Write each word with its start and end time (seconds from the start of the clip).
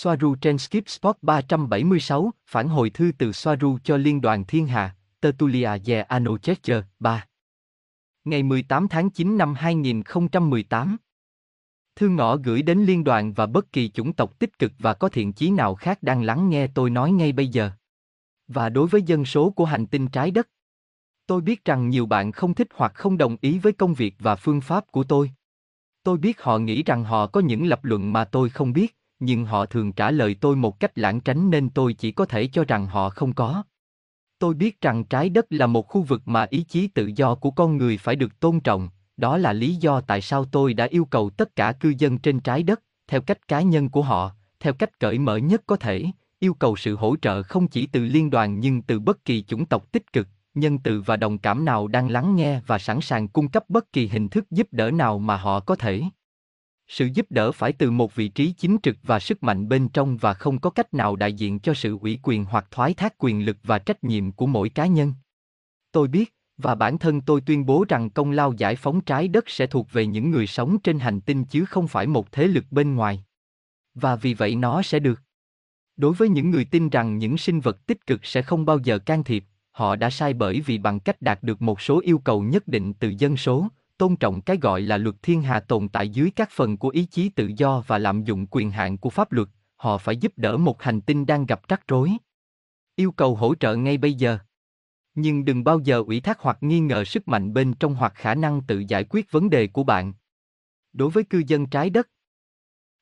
Soaru 0.00 0.34
trên 0.34 0.58
Skip 0.58 0.88
Spot 0.88 1.16
376, 1.22 2.30
phản 2.46 2.68
hồi 2.68 2.90
thư 2.90 3.12
từ 3.18 3.32
Soaru 3.32 3.78
cho 3.84 3.96
Liên 3.96 4.20
đoàn 4.20 4.44
Thiên 4.44 4.66
Hà, 4.66 4.96
Tertulia 5.20 5.70
de 5.84 6.00
Anochecher, 6.00 6.84
3. 6.98 7.26
Ngày 8.24 8.42
18 8.42 8.88
tháng 8.88 9.10
9 9.10 9.38
năm 9.38 9.54
2018. 9.54 10.96
Thư 11.96 12.08
ngõ 12.08 12.36
gửi 12.36 12.62
đến 12.62 12.78
liên 12.78 13.04
đoàn 13.04 13.32
và 13.32 13.46
bất 13.46 13.72
kỳ 13.72 13.88
chủng 13.88 14.12
tộc 14.12 14.38
tích 14.38 14.58
cực 14.58 14.72
và 14.78 14.94
có 14.94 15.08
thiện 15.08 15.32
chí 15.32 15.50
nào 15.50 15.74
khác 15.74 16.02
đang 16.02 16.22
lắng 16.22 16.50
nghe 16.50 16.66
tôi 16.66 16.90
nói 16.90 17.12
ngay 17.12 17.32
bây 17.32 17.48
giờ. 17.48 17.70
Và 18.48 18.68
đối 18.68 18.88
với 18.88 19.02
dân 19.02 19.24
số 19.24 19.50
của 19.50 19.64
hành 19.64 19.86
tinh 19.86 20.08
trái 20.08 20.30
đất. 20.30 20.48
Tôi 21.26 21.40
biết 21.40 21.64
rằng 21.64 21.88
nhiều 21.88 22.06
bạn 22.06 22.32
không 22.32 22.54
thích 22.54 22.68
hoặc 22.74 22.92
không 22.94 23.18
đồng 23.18 23.36
ý 23.40 23.58
với 23.58 23.72
công 23.72 23.94
việc 23.94 24.14
và 24.18 24.36
phương 24.36 24.60
pháp 24.60 24.84
của 24.92 25.04
tôi. 25.04 25.30
Tôi 26.02 26.18
biết 26.18 26.42
họ 26.42 26.58
nghĩ 26.58 26.82
rằng 26.82 27.04
họ 27.04 27.26
có 27.26 27.40
những 27.40 27.66
lập 27.66 27.84
luận 27.84 28.12
mà 28.12 28.24
tôi 28.24 28.48
không 28.48 28.72
biết, 28.72 28.97
nhưng 29.20 29.44
họ 29.44 29.66
thường 29.66 29.92
trả 29.92 30.10
lời 30.10 30.36
tôi 30.40 30.56
một 30.56 30.80
cách 30.80 30.98
lãng 30.98 31.20
tránh 31.20 31.50
nên 31.50 31.70
tôi 31.70 31.92
chỉ 31.92 32.12
có 32.12 32.24
thể 32.24 32.46
cho 32.46 32.64
rằng 32.64 32.86
họ 32.86 33.10
không 33.10 33.32
có. 33.32 33.62
Tôi 34.38 34.54
biết 34.54 34.80
rằng 34.80 35.04
trái 35.04 35.28
đất 35.28 35.46
là 35.50 35.66
một 35.66 35.88
khu 35.88 36.02
vực 36.02 36.22
mà 36.24 36.46
ý 36.50 36.62
chí 36.62 36.86
tự 36.88 37.10
do 37.16 37.34
của 37.34 37.50
con 37.50 37.76
người 37.76 37.98
phải 37.98 38.16
được 38.16 38.40
tôn 38.40 38.60
trọng, 38.60 38.88
đó 39.16 39.36
là 39.36 39.52
lý 39.52 39.74
do 39.74 40.00
tại 40.00 40.20
sao 40.20 40.44
tôi 40.44 40.74
đã 40.74 40.84
yêu 40.84 41.04
cầu 41.04 41.30
tất 41.30 41.56
cả 41.56 41.72
cư 41.72 41.94
dân 41.98 42.18
trên 42.18 42.40
trái 42.40 42.62
đất, 42.62 42.82
theo 43.08 43.20
cách 43.20 43.48
cá 43.48 43.60
nhân 43.60 43.88
của 43.88 44.02
họ, 44.02 44.32
theo 44.60 44.72
cách 44.72 45.00
cởi 45.00 45.18
mở 45.18 45.36
nhất 45.36 45.62
có 45.66 45.76
thể, 45.76 46.04
yêu 46.38 46.54
cầu 46.54 46.76
sự 46.76 46.96
hỗ 46.96 47.16
trợ 47.16 47.42
không 47.42 47.68
chỉ 47.68 47.86
từ 47.86 48.04
liên 48.04 48.30
đoàn 48.30 48.60
nhưng 48.60 48.82
từ 48.82 49.00
bất 49.00 49.24
kỳ 49.24 49.42
chủng 49.42 49.66
tộc 49.66 49.92
tích 49.92 50.12
cực, 50.12 50.28
nhân 50.54 50.78
từ 50.78 51.00
và 51.00 51.16
đồng 51.16 51.38
cảm 51.38 51.64
nào 51.64 51.88
đang 51.88 52.10
lắng 52.10 52.36
nghe 52.36 52.60
và 52.66 52.78
sẵn 52.78 53.00
sàng 53.00 53.28
cung 53.28 53.48
cấp 53.48 53.64
bất 53.68 53.92
kỳ 53.92 54.08
hình 54.08 54.28
thức 54.28 54.50
giúp 54.50 54.68
đỡ 54.72 54.90
nào 54.90 55.18
mà 55.18 55.36
họ 55.36 55.60
có 55.60 55.76
thể. 55.76 56.02
Sự 56.88 57.08
giúp 57.14 57.26
đỡ 57.30 57.52
phải 57.52 57.72
từ 57.72 57.90
một 57.90 58.14
vị 58.14 58.28
trí 58.28 58.52
chính 58.52 58.76
trực 58.82 58.96
và 59.02 59.20
sức 59.20 59.42
mạnh 59.42 59.68
bên 59.68 59.88
trong 59.88 60.16
và 60.16 60.34
không 60.34 60.58
có 60.58 60.70
cách 60.70 60.94
nào 60.94 61.16
đại 61.16 61.32
diện 61.32 61.58
cho 61.58 61.74
sự 61.74 61.98
ủy 62.00 62.18
quyền 62.22 62.44
hoặc 62.44 62.66
thoái 62.70 62.94
thác 62.94 63.14
quyền 63.18 63.44
lực 63.44 63.56
và 63.62 63.78
trách 63.78 64.04
nhiệm 64.04 64.32
của 64.32 64.46
mỗi 64.46 64.68
cá 64.68 64.86
nhân. 64.86 65.14
Tôi 65.92 66.08
biết, 66.08 66.34
và 66.56 66.74
bản 66.74 66.98
thân 66.98 67.20
tôi 67.20 67.40
tuyên 67.40 67.66
bố 67.66 67.84
rằng 67.88 68.10
công 68.10 68.30
lao 68.30 68.52
giải 68.52 68.76
phóng 68.76 69.00
trái 69.00 69.28
đất 69.28 69.44
sẽ 69.50 69.66
thuộc 69.66 69.92
về 69.92 70.06
những 70.06 70.30
người 70.30 70.46
sống 70.46 70.78
trên 70.78 70.98
hành 70.98 71.20
tinh 71.20 71.44
chứ 71.44 71.64
không 71.64 71.88
phải 71.88 72.06
một 72.06 72.32
thế 72.32 72.46
lực 72.46 72.64
bên 72.70 72.94
ngoài. 72.94 73.24
Và 73.94 74.16
vì 74.16 74.34
vậy 74.34 74.56
nó 74.56 74.82
sẽ 74.82 74.98
được. 74.98 75.20
Đối 75.96 76.12
với 76.12 76.28
những 76.28 76.50
người 76.50 76.64
tin 76.64 76.88
rằng 76.88 77.18
những 77.18 77.38
sinh 77.38 77.60
vật 77.60 77.86
tích 77.86 78.06
cực 78.06 78.24
sẽ 78.24 78.42
không 78.42 78.66
bao 78.66 78.78
giờ 78.78 78.98
can 78.98 79.24
thiệp, 79.24 79.44
họ 79.70 79.96
đã 79.96 80.10
sai 80.10 80.34
bởi 80.34 80.60
vì 80.60 80.78
bằng 80.78 81.00
cách 81.00 81.22
đạt 81.22 81.42
được 81.42 81.62
một 81.62 81.80
số 81.80 82.00
yêu 82.00 82.18
cầu 82.18 82.42
nhất 82.42 82.68
định 82.68 82.94
từ 82.94 83.14
dân 83.18 83.36
số, 83.36 83.68
tôn 83.98 84.16
trọng 84.16 84.40
cái 84.40 84.56
gọi 84.56 84.80
là 84.80 84.96
luật 84.96 85.16
thiên 85.22 85.42
hà 85.42 85.60
tồn 85.60 85.88
tại 85.88 86.08
dưới 86.08 86.30
các 86.36 86.50
phần 86.52 86.76
của 86.76 86.88
ý 86.88 87.04
chí 87.04 87.28
tự 87.28 87.50
do 87.56 87.82
và 87.86 87.98
lạm 87.98 88.24
dụng 88.24 88.46
quyền 88.50 88.70
hạn 88.70 88.98
của 88.98 89.10
pháp 89.10 89.32
luật, 89.32 89.48
họ 89.76 89.98
phải 89.98 90.16
giúp 90.16 90.32
đỡ 90.36 90.56
một 90.56 90.82
hành 90.82 91.00
tinh 91.00 91.26
đang 91.26 91.46
gặp 91.46 91.68
rắc 91.68 91.88
rối. 91.88 92.12
Yêu 92.96 93.12
cầu 93.12 93.34
hỗ 93.34 93.54
trợ 93.54 93.76
ngay 93.76 93.98
bây 93.98 94.14
giờ. 94.14 94.38
Nhưng 95.14 95.44
đừng 95.44 95.64
bao 95.64 95.78
giờ 95.78 96.02
ủy 96.06 96.20
thác 96.20 96.40
hoặc 96.40 96.58
nghi 96.60 96.80
ngờ 96.80 97.04
sức 97.04 97.28
mạnh 97.28 97.52
bên 97.52 97.74
trong 97.74 97.94
hoặc 97.94 98.12
khả 98.14 98.34
năng 98.34 98.60
tự 98.62 98.84
giải 98.88 99.04
quyết 99.04 99.32
vấn 99.32 99.50
đề 99.50 99.66
của 99.66 99.84
bạn. 99.84 100.12
Đối 100.92 101.10
với 101.10 101.24
cư 101.24 101.42
dân 101.46 101.66
trái 101.66 101.90
đất, 101.90 102.08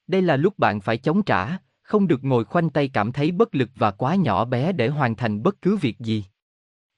đây 0.06 0.22
là 0.22 0.36
lúc 0.36 0.58
bạn 0.58 0.80
phải 0.80 0.98
chống 0.98 1.22
trả, 1.22 1.58
không 1.82 2.06
được 2.06 2.24
ngồi 2.24 2.44
khoanh 2.44 2.70
tay 2.70 2.88
cảm 2.88 3.12
thấy 3.12 3.32
bất 3.32 3.54
lực 3.54 3.70
và 3.74 3.90
quá 3.90 4.14
nhỏ 4.14 4.44
bé 4.44 4.72
để 4.72 4.88
hoàn 4.88 5.16
thành 5.16 5.42
bất 5.42 5.62
cứ 5.62 5.76
việc 5.76 5.98
gì. 5.98 6.24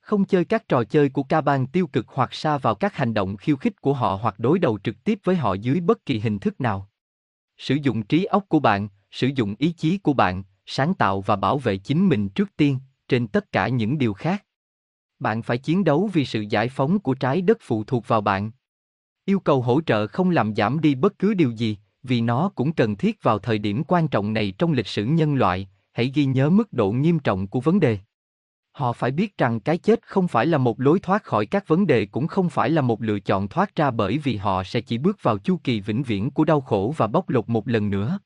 Không 0.08 0.24
chơi 0.24 0.44
các 0.44 0.68
trò 0.68 0.84
chơi 0.84 1.08
của 1.08 1.22
ca 1.22 1.40
bang 1.40 1.66
tiêu 1.66 1.86
cực 1.86 2.06
hoặc 2.08 2.34
xa 2.34 2.58
vào 2.58 2.74
các 2.74 2.96
hành 2.96 3.14
động 3.14 3.36
khiêu 3.36 3.56
khích 3.56 3.80
của 3.80 3.92
họ 3.92 4.18
hoặc 4.22 4.38
đối 4.38 4.58
đầu 4.58 4.78
trực 4.84 5.04
tiếp 5.04 5.18
với 5.24 5.36
họ 5.36 5.54
dưới 5.54 5.80
bất 5.80 6.06
kỳ 6.06 6.18
hình 6.18 6.38
thức 6.38 6.60
nào. 6.60 6.88
Sử 7.58 7.74
dụng 7.82 8.02
trí 8.02 8.24
óc 8.24 8.44
của 8.48 8.60
bạn, 8.60 8.88
sử 9.10 9.30
dụng 9.34 9.54
ý 9.58 9.72
chí 9.72 9.98
của 9.98 10.12
bạn, 10.12 10.42
sáng 10.66 10.94
tạo 10.94 11.20
và 11.20 11.36
bảo 11.36 11.58
vệ 11.58 11.76
chính 11.76 12.08
mình 12.08 12.28
trước 12.28 12.56
tiên, 12.56 12.78
trên 13.08 13.26
tất 13.26 13.52
cả 13.52 13.68
những 13.68 13.98
điều 13.98 14.14
khác. 14.14 14.44
Bạn 15.18 15.42
phải 15.42 15.58
chiến 15.58 15.84
đấu 15.84 16.10
vì 16.12 16.24
sự 16.24 16.44
giải 16.50 16.68
phóng 16.68 16.98
của 16.98 17.14
trái 17.14 17.40
đất 17.40 17.58
phụ 17.60 17.84
thuộc 17.84 18.08
vào 18.08 18.20
bạn. 18.20 18.50
Yêu 19.24 19.40
cầu 19.40 19.62
hỗ 19.62 19.80
trợ 19.80 20.06
không 20.06 20.30
làm 20.30 20.54
giảm 20.54 20.80
đi 20.80 20.94
bất 20.94 21.18
cứ 21.18 21.34
điều 21.34 21.50
gì, 21.50 21.78
vì 22.02 22.20
nó 22.20 22.48
cũng 22.54 22.72
cần 22.72 22.96
thiết 22.96 23.22
vào 23.22 23.38
thời 23.38 23.58
điểm 23.58 23.82
quan 23.88 24.08
trọng 24.08 24.32
này 24.32 24.52
trong 24.58 24.72
lịch 24.72 24.86
sử 24.86 25.04
nhân 25.04 25.34
loại, 25.34 25.68
hãy 25.92 26.12
ghi 26.14 26.24
nhớ 26.24 26.50
mức 26.50 26.72
độ 26.72 26.92
nghiêm 26.92 27.18
trọng 27.18 27.46
của 27.46 27.60
vấn 27.60 27.80
đề. 27.80 27.98
Họ 28.78 28.92
phải 28.92 29.10
biết 29.10 29.38
rằng 29.38 29.60
cái 29.60 29.78
chết 29.78 30.06
không 30.06 30.28
phải 30.28 30.46
là 30.46 30.58
một 30.58 30.80
lối 30.80 31.00
thoát 31.00 31.24
khỏi 31.24 31.46
các 31.46 31.68
vấn 31.68 31.86
đề 31.86 32.06
cũng 32.06 32.26
không 32.26 32.50
phải 32.50 32.70
là 32.70 32.82
một 32.82 33.02
lựa 33.02 33.20
chọn 33.20 33.48
thoát 33.48 33.76
ra 33.76 33.90
bởi 33.90 34.18
vì 34.18 34.36
họ 34.36 34.64
sẽ 34.64 34.80
chỉ 34.80 34.98
bước 34.98 35.22
vào 35.22 35.38
chu 35.38 35.60
kỳ 35.64 35.80
vĩnh 35.80 36.02
viễn 36.02 36.30
của 36.30 36.44
đau 36.44 36.60
khổ 36.60 36.94
và 36.96 37.06
bóc 37.06 37.28
lột 37.28 37.48
một 37.48 37.68
lần 37.68 37.90
nữa. 37.90 38.18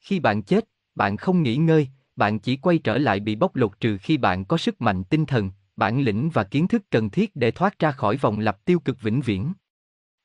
Khi 0.00 0.20
bạn 0.20 0.42
chết, 0.42 0.64
bạn 0.94 1.16
không 1.16 1.42
nghỉ 1.42 1.56
ngơi, 1.56 1.88
bạn 2.16 2.38
chỉ 2.38 2.56
quay 2.56 2.78
trở 2.78 2.98
lại 2.98 3.20
bị 3.20 3.36
bóc 3.36 3.56
lột 3.56 3.80
trừ 3.80 3.98
khi 3.98 4.16
bạn 4.16 4.44
có 4.44 4.56
sức 4.56 4.80
mạnh 4.80 5.04
tinh 5.04 5.26
thần, 5.26 5.50
bản 5.76 6.00
lĩnh 6.00 6.30
và 6.30 6.44
kiến 6.44 6.68
thức 6.68 6.82
cần 6.90 7.10
thiết 7.10 7.36
để 7.36 7.50
thoát 7.50 7.78
ra 7.78 7.92
khỏi 7.92 8.16
vòng 8.16 8.38
lặp 8.38 8.64
tiêu 8.64 8.80
cực 8.80 9.02
vĩnh 9.02 9.20
viễn. 9.20 9.52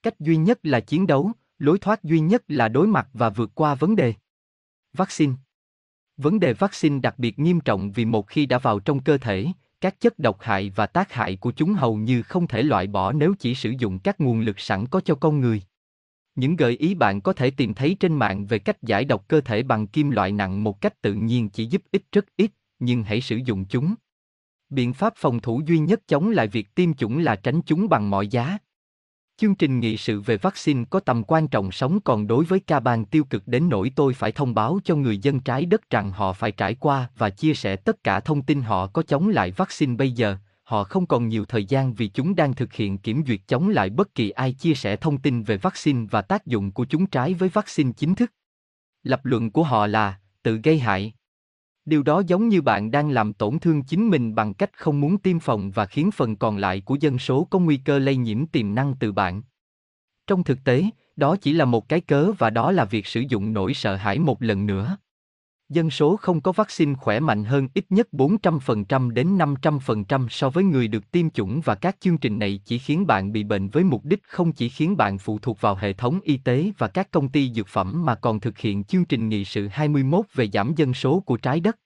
Cách 0.03 0.19
duy 0.19 0.37
nhất 0.37 0.59
là 0.63 0.79
chiến 0.79 1.07
đấu, 1.07 1.31
lối 1.59 1.79
thoát 1.79 2.03
duy 2.03 2.19
nhất 2.19 2.43
là 2.47 2.67
đối 2.67 2.87
mặt 2.87 3.07
và 3.13 3.29
vượt 3.29 3.51
qua 3.55 3.75
vấn 3.75 3.95
đề. 3.95 4.13
Vaccine 4.93 5.33
Vấn 6.17 6.39
đề 6.39 6.53
vaccine 6.53 6.99
đặc 6.99 7.19
biệt 7.19 7.39
nghiêm 7.39 7.59
trọng 7.59 7.91
vì 7.91 8.05
một 8.05 8.27
khi 8.27 8.45
đã 8.45 8.57
vào 8.57 8.79
trong 8.79 9.03
cơ 9.03 9.17
thể, 9.17 9.47
các 9.81 9.99
chất 9.99 10.19
độc 10.19 10.41
hại 10.41 10.71
và 10.75 10.85
tác 10.85 11.13
hại 11.13 11.35
của 11.35 11.51
chúng 11.51 11.73
hầu 11.73 11.95
như 11.95 12.21
không 12.21 12.47
thể 12.47 12.63
loại 12.63 12.87
bỏ 12.87 13.11
nếu 13.11 13.33
chỉ 13.39 13.55
sử 13.55 13.73
dụng 13.79 13.99
các 13.99 14.21
nguồn 14.21 14.39
lực 14.39 14.59
sẵn 14.59 14.87
có 14.87 15.01
cho 15.01 15.15
con 15.15 15.39
người. 15.39 15.61
Những 16.35 16.55
gợi 16.55 16.77
ý 16.77 16.95
bạn 16.95 17.21
có 17.21 17.33
thể 17.33 17.51
tìm 17.51 17.73
thấy 17.73 17.95
trên 17.99 18.13
mạng 18.13 18.45
về 18.45 18.59
cách 18.59 18.83
giải 18.83 19.05
độc 19.05 19.27
cơ 19.27 19.41
thể 19.41 19.63
bằng 19.63 19.87
kim 19.87 20.09
loại 20.09 20.31
nặng 20.31 20.63
một 20.63 20.81
cách 20.81 21.01
tự 21.01 21.13
nhiên 21.13 21.49
chỉ 21.49 21.65
giúp 21.65 21.81
ích 21.91 22.03
rất 22.11 22.25
ít, 22.37 22.51
nhưng 22.79 23.03
hãy 23.03 23.21
sử 23.21 23.39
dụng 23.45 23.65
chúng. 23.65 23.95
Biện 24.69 24.93
pháp 24.93 25.13
phòng 25.15 25.39
thủ 25.39 25.61
duy 25.65 25.79
nhất 25.79 26.01
chống 26.07 26.29
lại 26.29 26.47
việc 26.47 26.75
tiêm 26.75 26.93
chủng 26.93 27.17
là 27.17 27.35
tránh 27.35 27.61
chúng 27.61 27.89
bằng 27.89 28.09
mọi 28.09 28.27
giá. 28.27 28.57
Chương 29.37 29.55
trình 29.55 29.79
nghị 29.79 29.97
sự 29.97 30.21
về 30.21 30.37
vaccine 30.37 30.83
có 30.89 30.99
tầm 30.99 31.23
quan 31.23 31.47
trọng 31.47 31.71
sống 31.71 31.99
còn 32.01 32.27
đối 32.27 32.45
với 32.45 32.59
ca 32.59 32.79
bang 32.79 33.05
tiêu 33.05 33.23
cực 33.23 33.47
đến 33.47 33.69
nỗi 33.69 33.91
tôi 33.95 34.13
phải 34.13 34.31
thông 34.31 34.53
báo 34.53 34.79
cho 34.83 34.95
người 34.95 35.17
dân 35.17 35.39
trái 35.39 35.65
đất 35.65 35.89
rằng 35.89 36.11
họ 36.11 36.33
phải 36.33 36.51
trải 36.51 36.75
qua 36.75 37.09
và 37.17 37.29
chia 37.29 37.53
sẻ 37.53 37.75
tất 37.75 38.03
cả 38.03 38.19
thông 38.19 38.41
tin 38.41 38.61
họ 38.61 38.87
có 38.87 39.03
chống 39.03 39.29
lại 39.29 39.51
vaccine 39.51 39.95
bây 39.95 40.11
giờ. 40.11 40.37
Họ 40.63 40.83
không 40.83 41.05
còn 41.05 41.27
nhiều 41.27 41.45
thời 41.45 41.65
gian 41.65 41.93
vì 41.93 42.07
chúng 42.07 42.35
đang 42.35 42.53
thực 42.53 42.73
hiện 42.73 42.97
kiểm 42.97 43.23
duyệt 43.27 43.39
chống 43.47 43.69
lại 43.69 43.89
bất 43.89 44.15
kỳ 44.15 44.29
ai 44.29 44.53
chia 44.53 44.73
sẻ 44.73 44.95
thông 44.95 45.17
tin 45.17 45.43
về 45.43 45.57
vaccine 45.57 46.05
và 46.11 46.21
tác 46.21 46.45
dụng 46.45 46.71
của 46.71 46.85
chúng 46.85 47.05
trái 47.05 47.33
với 47.33 47.49
vaccine 47.49 47.91
chính 47.97 48.15
thức. 48.15 48.31
Lập 49.03 49.25
luận 49.25 49.51
của 49.51 49.63
họ 49.63 49.87
là, 49.87 50.19
tự 50.43 50.59
gây 50.63 50.79
hại. 50.79 51.13
Điều 51.85 52.03
đó 52.03 52.21
giống 52.27 52.49
như 52.49 52.61
bạn 52.61 52.91
đang 52.91 53.09
làm 53.09 53.33
tổn 53.33 53.59
thương 53.59 53.83
chính 53.83 54.09
mình 54.09 54.35
bằng 54.35 54.53
cách 54.53 54.71
không 54.77 55.01
muốn 55.01 55.17
tiêm 55.17 55.39
phòng 55.39 55.71
và 55.71 55.85
khiến 55.85 56.11
phần 56.11 56.35
còn 56.35 56.57
lại 56.57 56.81
của 56.81 56.97
dân 56.99 57.19
số 57.19 57.47
có 57.49 57.59
nguy 57.59 57.77
cơ 57.77 57.99
lây 57.99 58.15
nhiễm 58.15 58.45
tiềm 58.45 58.75
năng 58.75 58.93
từ 58.99 59.11
bạn. 59.11 59.41
Trong 60.27 60.43
thực 60.43 60.63
tế, 60.63 60.83
đó 61.15 61.35
chỉ 61.35 61.53
là 61.53 61.65
một 61.65 61.89
cái 61.89 62.01
cớ 62.01 62.31
và 62.31 62.49
đó 62.49 62.71
là 62.71 62.85
việc 62.85 63.07
sử 63.07 63.23
dụng 63.29 63.53
nỗi 63.53 63.73
sợ 63.73 63.95
hãi 63.95 64.19
một 64.19 64.41
lần 64.41 64.65
nữa. 64.65 64.97
Dân 65.73 65.89
số 65.89 66.15
không 66.15 66.41
có 66.41 66.51
vaccine 66.51 66.93
khỏe 66.93 67.19
mạnh 67.19 67.43
hơn 67.43 67.67
ít 67.73 67.85
nhất 67.89 68.07
400% 68.11 69.09
đến 69.09 69.37
500% 69.37 70.27
so 70.29 70.49
với 70.49 70.63
người 70.63 70.87
được 70.87 71.11
tiêm 71.11 71.29
chủng 71.29 71.61
và 71.61 71.75
các 71.75 71.95
chương 71.99 72.17
trình 72.17 72.39
này 72.39 72.59
chỉ 72.65 72.77
khiến 72.77 73.07
bạn 73.07 73.31
bị 73.31 73.43
bệnh 73.43 73.69
với 73.69 73.83
mục 73.83 74.05
đích 74.05 74.23
không 74.27 74.51
chỉ 74.51 74.69
khiến 74.69 74.97
bạn 74.97 75.17
phụ 75.17 75.39
thuộc 75.39 75.61
vào 75.61 75.75
hệ 75.75 75.93
thống 75.93 76.19
y 76.23 76.37
tế 76.37 76.71
và 76.77 76.87
các 76.87 77.11
công 77.11 77.29
ty 77.29 77.51
dược 77.53 77.67
phẩm 77.67 78.05
mà 78.05 78.15
còn 78.15 78.39
thực 78.39 78.57
hiện 78.57 78.83
chương 78.83 79.05
trình 79.05 79.29
nghị 79.29 79.45
sự 79.45 79.67
21 79.67 80.25
về 80.33 80.47
giảm 80.53 80.73
dân 80.75 80.93
số 80.93 81.19
của 81.19 81.37
trái 81.37 81.59
đất. 81.59 81.79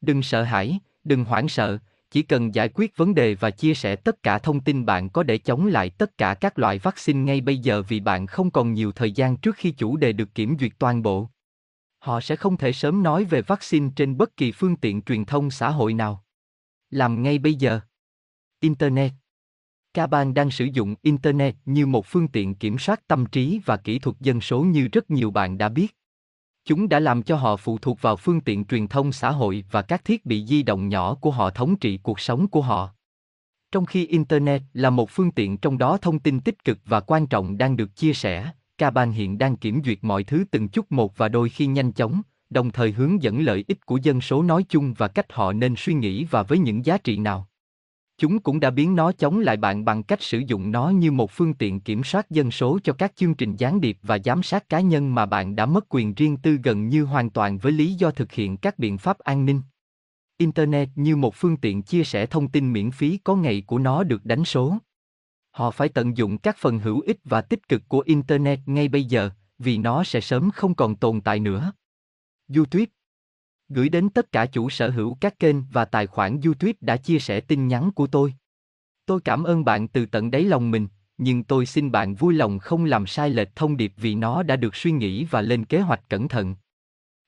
Đừng 0.00 0.22
sợ 0.22 0.42
hãi, 0.42 0.78
đừng 1.04 1.24
hoảng 1.24 1.48
sợ, 1.48 1.78
chỉ 2.10 2.22
cần 2.22 2.54
giải 2.54 2.68
quyết 2.74 2.96
vấn 2.96 3.14
đề 3.14 3.34
và 3.34 3.50
chia 3.50 3.74
sẻ 3.74 3.96
tất 3.96 4.22
cả 4.22 4.38
thông 4.38 4.60
tin 4.60 4.86
bạn 4.86 5.10
có 5.10 5.22
để 5.22 5.38
chống 5.38 5.66
lại 5.66 5.90
tất 5.90 6.18
cả 6.18 6.34
các 6.34 6.58
loại 6.58 6.78
vaccine 6.78 7.20
ngay 7.20 7.40
bây 7.40 7.58
giờ 7.58 7.82
vì 7.82 8.00
bạn 8.00 8.26
không 8.26 8.50
còn 8.50 8.72
nhiều 8.72 8.92
thời 8.92 9.12
gian 9.12 9.36
trước 9.36 9.56
khi 9.56 9.70
chủ 9.70 9.96
đề 9.96 10.12
được 10.12 10.34
kiểm 10.34 10.56
duyệt 10.60 10.72
toàn 10.78 11.02
bộ. 11.02 11.28
Họ 12.00 12.20
sẽ 12.20 12.36
không 12.36 12.56
thể 12.56 12.72
sớm 12.72 13.02
nói 13.02 13.24
về 13.24 13.42
vaccine 13.42 13.90
trên 13.96 14.16
bất 14.16 14.36
kỳ 14.36 14.52
phương 14.52 14.76
tiện 14.76 15.02
truyền 15.02 15.24
thông 15.24 15.50
xã 15.50 15.70
hội 15.70 15.94
nào. 15.94 16.24
Làm 16.90 17.22
ngay 17.22 17.38
bây 17.38 17.54
giờ. 17.54 17.80
Internet 18.60 19.12
Caban 19.94 20.34
đang 20.34 20.50
sử 20.50 20.64
dụng 20.64 20.94
Internet 21.02 21.56
như 21.64 21.86
một 21.86 22.06
phương 22.06 22.28
tiện 22.28 22.54
kiểm 22.54 22.78
soát 22.78 23.06
tâm 23.08 23.26
trí 23.26 23.60
và 23.64 23.76
kỹ 23.76 23.98
thuật 23.98 24.16
dân 24.20 24.40
số 24.40 24.60
như 24.60 24.88
rất 24.92 25.10
nhiều 25.10 25.30
bạn 25.30 25.58
đã 25.58 25.68
biết. 25.68 25.96
Chúng 26.64 26.88
đã 26.88 27.00
làm 27.00 27.22
cho 27.22 27.36
họ 27.36 27.56
phụ 27.56 27.78
thuộc 27.78 28.02
vào 28.02 28.16
phương 28.16 28.40
tiện 28.40 28.64
truyền 28.64 28.88
thông 28.88 29.12
xã 29.12 29.30
hội 29.30 29.64
và 29.70 29.82
các 29.82 30.04
thiết 30.04 30.26
bị 30.26 30.46
di 30.46 30.62
động 30.62 30.88
nhỏ 30.88 31.14
của 31.14 31.30
họ 31.30 31.50
thống 31.50 31.76
trị 31.76 31.98
cuộc 32.02 32.20
sống 32.20 32.48
của 32.48 32.62
họ. 32.62 32.90
Trong 33.72 33.86
khi 33.86 34.06
Internet 34.06 34.62
là 34.72 34.90
một 34.90 35.10
phương 35.10 35.32
tiện 35.32 35.56
trong 35.56 35.78
đó 35.78 35.96
thông 35.96 36.18
tin 36.18 36.40
tích 36.40 36.64
cực 36.64 36.78
và 36.84 37.00
quan 37.00 37.26
trọng 37.26 37.58
đang 37.58 37.76
được 37.76 37.96
chia 37.96 38.12
sẻ, 38.12 38.50
Caban 38.80 39.12
hiện 39.12 39.38
đang 39.38 39.56
kiểm 39.56 39.82
duyệt 39.84 39.98
mọi 40.02 40.24
thứ 40.24 40.44
từng 40.50 40.68
chút 40.68 40.92
một 40.92 41.16
và 41.16 41.28
đôi 41.28 41.48
khi 41.48 41.66
nhanh 41.66 41.92
chóng, 41.92 42.22
đồng 42.50 42.70
thời 42.70 42.92
hướng 42.92 43.22
dẫn 43.22 43.40
lợi 43.40 43.64
ích 43.68 43.86
của 43.86 43.96
dân 43.96 44.20
số 44.20 44.42
nói 44.42 44.64
chung 44.68 44.94
và 44.98 45.08
cách 45.08 45.32
họ 45.32 45.52
nên 45.52 45.74
suy 45.76 45.94
nghĩ 45.94 46.24
và 46.24 46.42
với 46.42 46.58
những 46.58 46.86
giá 46.86 46.98
trị 46.98 47.16
nào. 47.16 47.48
Chúng 48.18 48.38
cũng 48.38 48.60
đã 48.60 48.70
biến 48.70 48.96
nó 48.96 49.12
chống 49.12 49.38
lại 49.38 49.56
bạn 49.56 49.84
bằng 49.84 50.02
cách 50.02 50.22
sử 50.22 50.38
dụng 50.38 50.70
nó 50.70 50.88
như 50.88 51.12
một 51.12 51.30
phương 51.30 51.54
tiện 51.54 51.80
kiểm 51.80 52.04
soát 52.04 52.30
dân 52.30 52.50
số 52.50 52.78
cho 52.84 52.92
các 52.92 53.16
chương 53.16 53.34
trình 53.34 53.56
gián 53.56 53.80
điệp 53.80 53.98
và 54.02 54.18
giám 54.24 54.42
sát 54.42 54.68
cá 54.68 54.80
nhân 54.80 55.14
mà 55.14 55.26
bạn 55.26 55.56
đã 55.56 55.66
mất 55.66 55.86
quyền 55.88 56.14
riêng 56.14 56.36
tư 56.36 56.58
gần 56.62 56.88
như 56.88 57.04
hoàn 57.04 57.30
toàn 57.30 57.58
với 57.58 57.72
lý 57.72 57.94
do 57.94 58.10
thực 58.10 58.32
hiện 58.32 58.56
các 58.56 58.78
biện 58.78 58.98
pháp 58.98 59.18
an 59.18 59.46
ninh. 59.46 59.62
Internet 60.38 60.88
như 60.94 61.16
một 61.16 61.34
phương 61.34 61.56
tiện 61.56 61.82
chia 61.82 62.04
sẻ 62.04 62.26
thông 62.26 62.48
tin 62.48 62.72
miễn 62.72 62.90
phí 62.90 63.18
có 63.24 63.36
ngày 63.36 63.62
của 63.66 63.78
nó 63.78 64.04
được 64.04 64.24
đánh 64.24 64.44
số. 64.44 64.78
Họ 65.60 65.70
phải 65.70 65.88
tận 65.88 66.16
dụng 66.16 66.38
các 66.38 66.56
phần 66.58 66.78
hữu 66.78 67.00
ích 67.00 67.18
và 67.24 67.40
tích 67.40 67.68
cực 67.68 67.82
của 67.88 68.00
Internet 68.00 68.60
ngay 68.66 68.88
bây 68.88 69.04
giờ, 69.04 69.30
vì 69.58 69.78
nó 69.78 70.04
sẽ 70.04 70.20
sớm 70.20 70.50
không 70.50 70.74
còn 70.74 70.96
tồn 70.96 71.20
tại 71.20 71.40
nữa. 71.40 71.72
YouTube 72.54 72.86
Gửi 73.68 73.88
đến 73.88 74.10
tất 74.10 74.32
cả 74.32 74.46
chủ 74.46 74.70
sở 74.70 74.90
hữu 74.90 75.16
các 75.20 75.38
kênh 75.38 75.56
và 75.72 75.84
tài 75.84 76.06
khoản 76.06 76.40
YouTube 76.44 76.72
đã 76.80 76.96
chia 76.96 77.18
sẻ 77.18 77.40
tin 77.40 77.68
nhắn 77.68 77.90
của 77.92 78.06
tôi. 78.06 78.34
Tôi 79.06 79.20
cảm 79.20 79.44
ơn 79.44 79.64
bạn 79.64 79.88
từ 79.88 80.06
tận 80.06 80.30
đáy 80.30 80.44
lòng 80.44 80.70
mình, 80.70 80.88
nhưng 81.18 81.44
tôi 81.44 81.66
xin 81.66 81.90
bạn 81.90 82.14
vui 82.14 82.34
lòng 82.34 82.58
không 82.58 82.84
làm 82.84 83.06
sai 83.06 83.30
lệch 83.30 83.56
thông 83.56 83.76
điệp 83.76 83.92
vì 83.96 84.14
nó 84.14 84.42
đã 84.42 84.56
được 84.56 84.76
suy 84.76 84.92
nghĩ 84.92 85.24
và 85.24 85.42
lên 85.42 85.64
kế 85.64 85.80
hoạch 85.80 86.08
cẩn 86.08 86.28
thận. 86.28 86.54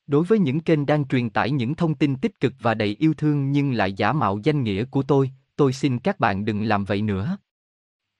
Đối 0.07 0.25
với 0.25 0.39
những 0.39 0.61
kênh 0.61 0.87
đang 0.87 1.09
truyền 1.09 1.31
tải 1.31 1.51
những 1.51 1.75
thông 1.75 1.95
tin 1.95 2.17
tích 2.17 2.41
cực 2.41 2.53
và 2.61 2.75
đầy 2.75 2.97
yêu 2.99 3.15
thương 3.15 3.53
nhưng 3.53 3.73
lại 3.73 3.93
giả 3.93 4.13
mạo 4.13 4.39
danh 4.43 4.63
nghĩa 4.63 4.85
của 4.85 5.03
tôi, 5.03 5.31
tôi 5.57 5.73
xin 5.73 5.99
các 5.99 6.21
bạn 6.21 6.45
đừng 6.45 6.63
làm 6.63 6.85
vậy 6.85 7.03
nữa. 7.03 7.37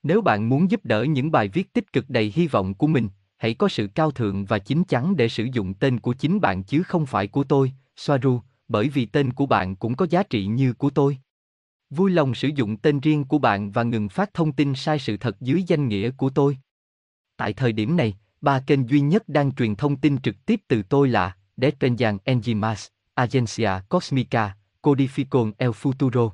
Nếu 0.03 0.21
bạn 0.21 0.49
muốn 0.49 0.71
giúp 0.71 0.81
đỡ 0.85 1.03
những 1.03 1.31
bài 1.31 1.49
viết 1.49 1.73
tích 1.73 1.93
cực 1.93 2.11
đầy 2.11 2.33
hy 2.35 2.47
vọng 2.47 2.75
của 2.75 2.87
mình, 2.87 3.09
hãy 3.39 3.55
có 3.55 3.69
sự 3.69 3.87
cao 3.95 4.11
thượng 4.11 4.45
và 4.45 4.59
chín 4.59 4.85
chắn 4.85 5.17
để 5.17 5.29
sử 5.29 5.45
dụng 5.53 5.75
tên 5.75 6.01
của 6.01 6.13
chính 6.13 6.41
bạn 6.41 6.63
chứ 6.63 6.83
không 6.83 7.07
phải 7.07 7.27
của 7.27 7.45
tôi, 7.45 7.73
Soaru, 7.97 8.41
bởi 8.69 8.89
vì 8.89 9.07
tên 9.07 9.33
của 9.33 9.47
bạn 9.47 9.77
cũng 9.77 9.97
có 9.97 10.07
giá 10.11 10.23
trị 10.23 10.47
như 10.47 10.73
của 10.73 10.91
tôi. 10.91 11.19
Vui 11.91 12.11
lòng 12.11 12.35
sử 12.35 12.49
dụng 12.49 12.77
tên 12.77 13.01
riêng 13.01 13.25
của 13.25 13.39
bạn 13.39 13.71
và 13.73 13.83
ngừng 13.83 14.09
phát 14.09 14.35
thông 14.35 14.53
tin 14.53 14.75
sai 14.75 14.99
sự 14.99 15.17
thật 15.17 15.41
dưới 15.41 15.63
danh 15.67 15.89
nghĩa 15.89 16.11
của 16.11 16.31
tôi. 16.31 16.59
Tại 17.37 17.53
thời 17.53 17.73
điểm 17.73 17.97
này, 17.97 18.17
ba 18.41 18.61
kênh 18.61 18.89
duy 18.89 19.01
nhất 19.01 19.29
đang 19.29 19.53
truyền 19.53 19.75
thông 19.75 19.97
tin 19.97 20.19
trực 20.19 20.47
tiếp 20.47 20.61
từ 20.69 20.83
tôi 20.83 21.09
là 21.09 21.37
Despenjan 21.57 22.19
Enzimas, 22.25 22.89
Agencia 23.15 23.71
Cosmica, 23.89 24.57
Codificon 24.83 25.53
El 25.59 25.71
Futuro. 25.71 26.31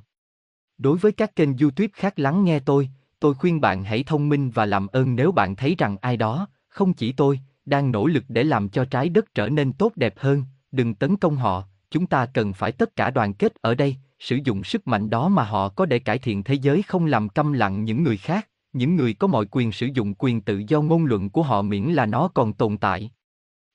Đối 0.77 0.97
với 0.97 1.11
các 1.11 1.35
kênh 1.35 1.57
YouTube 1.57 1.89
khác 1.93 2.19
lắng 2.19 2.43
nghe 2.43 2.59
tôi, 2.59 2.89
tôi 3.19 3.33
khuyên 3.33 3.61
bạn 3.61 3.83
hãy 3.83 4.03
thông 4.03 4.29
minh 4.29 4.49
và 4.49 4.65
làm 4.65 4.87
ơn 4.87 5.15
nếu 5.15 5.31
bạn 5.31 5.55
thấy 5.55 5.75
rằng 5.77 5.97
ai 6.01 6.17
đó, 6.17 6.47
không 6.67 6.93
chỉ 6.93 7.11
tôi, 7.11 7.39
đang 7.65 7.91
nỗ 7.91 8.07
lực 8.07 8.23
để 8.27 8.43
làm 8.43 8.69
cho 8.69 8.85
trái 8.85 9.09
đất 9.09 9.35
trở 9.35 9.49
nên 9.49 9.73
tốt 9.73 9.91
đẹp 9.95 10.13
hơn, 10.17 10.43
đừng 10.71 10.95
tấn 10.95 11.17
công 11.17 11.35
họ, 11.35 11.63
chúng 11.91 12.07
ta 12.07 12.25
cần 12.25 12.53
phải 12.53 12.71
tất 12.71 12.95
cả 12.95 13.09
đoàn 13.09 13.33
kết 13.33 13.53
ở 13.61 13.75
đây, 13.75 13.95
sử 14.19 14.39
dụng 14.43 14.63
sức 14.63 14.87
mạnh 14.87 15.09
đó 15.09 15.29
mà 15.29 15.43
họ 15.43 15.69
có 15.69 15.85
để 15.85 15.99
cải 15.99 16.17
thiện 16.17 16.43
thế 16.43 16.53
giới 16.53 16.81
không 16.81 17.05
làm 17.05 17.29
câm 17.29 17.53
lặng 17.53 17.83
những 17.83 18.03
người 18.03 18.17
khác, 18.17 18.47
những 18.73 18.95
người 18.95 19.13
có 19.13 19.27
mọi 19.27 19.45
quyền 19.51 19.71
sử 19.71 19.87
dụng 19.93 20.13
quyền 20.17 20.41
tự 20.41 20.63
do 20.67 20.81
ngôn 20.81 21.05
luận 21.05 21.29
của 21.29 21.43
họ 21.43 21.61
miễn 21.61 21.83
là 21.83 22.05
nó 22.05 22.27
còn 22.27 22.53
tồn 22.53 22.77
tại. 22.77 23.11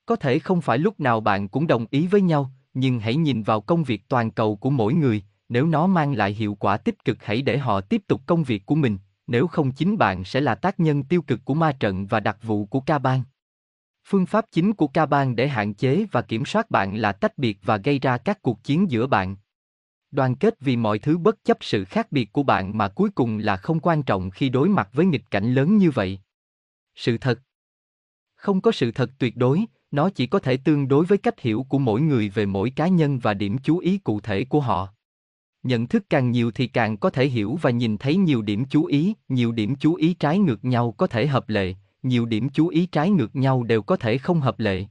Có 0.07 0.17
thể 0.17 0.39
không 0.39 0.61
phải 0.61 0.79
lúc 0.79 1.01
nào 1.01 1.21
bạn 1.21 1.49
cũng 1.49 1.67
đồng 1.67 1.87
ý 1.91 2.07
với 2.07 2.21
nhau, 2.21 2.51
nhưng 2.75 3.01
hãy 3.01 3.17
nhìn 3.17 3.43
vào 3.43 3.61
công 3.61 3.85
việc 3.85 4.09
toàn 4.09 4.31
cầu 4.31 4.57
của 4.57 4.71
mỗi 4.71 4.95
người, 4.95 5.23
nếu 5.49 5.67
nó 5.67 5.87
mang 5.87 6.15
lại 6.15 6.33
hiệu 6.33 6.55
quả 6.55 6.77
tích 6.77 7.05
cực 7.05 7.25
hãy 7.25 7.43
để 7.43 7.59
họ 7.59 7.81
tiếp 7.81 8.03
tục 8.07 8.21
công 8.27 8.45
việc 8.45 8.67
của 8.67 8.75
mình, 8.75 8.99
nếu 9.27 9.47
không 9.47 9.73
chính 9.73 9.99
bạn 9.99 10.25
sẽ 10.25 10.41
là 10.41 10.55
tác 10.55 10.81
nhân 10.81 11.03
tiêu 11.03 11.23
cực 11.23 11.41
của 11.45 11.55
ma 11.55 11.73
trận 11.81 12.07
và 12.07 12.21
đặc 12.21 12.39
vụ 12.43 12.67
của 12.67 12.81
ca 12.81 12.99
bang. 12.99 13.23
Phương 14.07 14.27
pháp 14.27 14.45
chính 14.53 14.73
của 14.73 14.87
ca 14.87 15.07
bang 15.07 15.37
để 15.37 15.49
hạn 15.49 15.75
chế 15.75 16.07
và 16.13 16.23
kiểm 16.23 16.45
soát 16.45 16.71
bạn 16.71 16.97
là 16.97 17.13
tách 17.13 17.39
biệt 17.39 17.59
và 17.63 17.77
gây 17.77 17.99
ra 17.99 18.19
các 18.19 18.43
cuộc 18.43 18.65
chiến 18.65 18.91
giữa 18.91 19.07
bạn. 19.07 19.37
Đoàn 20.11 20.37
kết 20.37 20.61
vì 20.61 20.77
mọi 20.77 20.99
thứ 20.99 21.19
bất 21.19 21.45
chấp 21.45 21.59
sự 21.61 21.85
khác 21.85 22.13
biệt 22.13 22.33
của 22.33 22.43
bạn 22.43 22.79
mà 22.79 22.89
cuối 22.89 23.11
cùng 23.11 23.39
là 23.39 23.57
không 23.57 23.81
quan 23.81 24.03
trọng 24.03 24.31
khi 24.31 24.49
đối 24.49 24.69
mặt 24.69 24.89
với 24.93 25.07
nghịch 25.07 25.31
cảnh 25.31 25.55
lớn 25.55 25.77
như 25.77 25.91
vậy. 25.91 26.21
Sự 26.95 27.19
thật 27.19 27.41
Không 28.35 28.61
có 28.61 28.73
sự 28.73 28.91
thật 28.91 29.11
tuyệt 29.19 29.37
đối, 29.37 29.65
nó 29.91 30.11
chỉ 30.11 30.27
có 30.27 30.39
thể 30.39 30.57
tương 30.57 30.89
đối 30.89 31.05
với 31.05 31.19
cách 31.19 31.41
hiểu 31.41 31.67
của 31.69 31.79
mỗi 31.79 32.01
người 32.01 32.29
về 32.29 32.47
mỗi 32.47 32.71
cá 32.71 32.89
nhân 32.89 33.19
và 33.19 33.35
điểm 33.35 33.59
chú 33.59 33.79
ý 33.79 33.99
cụ 33.99 34.21
thể 34.21 34.45
của 34.45 34.61
họ 34.61 34.95
nhận 35.65 35.87
thức 35.87 36.05
càng 36.11 36.31
nhiều 36.31 36.51
thì 36.51 36.67
càng 36.67 36.97
có 36.97 37.11
thể 37.11 37.29
hiểu 37.29 37.59
và 37.63 37.71
nhìn 37.71 37.99
thấy 37.99 38.17
nhiều 38.17 38.43
điểm 38.43 38.65
chú 38.65 38.85
ý. 38.85 39.15
Nhiều 39.29 39.53
điểm 39.53 39.75
chú 39.77 39.95
ý 39.95 40.15
trái 40.15 40.39
ngược 40.39 40.65
nhau 40.65 40.93
có 40.93 41.07
thể 41.07 41.27
hợp 41.27 41.49
lệ. 41.49 41.75
Nhiều 42.03 42.27
điểm 42.27 42.49
chú 42.49 42.69
ý 42.69 42.87
trái 42.87 43.11
ngược 43.11 43.37
nhau 43.37 43.63
đều 43.63 43.83
có 43.83 43.97
thể 43.97 44.19
không 44.19 44.41
hợp 44.41 44.61
lệ. 44.61 44.85